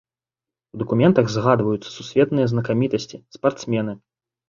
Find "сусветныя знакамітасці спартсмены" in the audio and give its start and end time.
1.99-3.93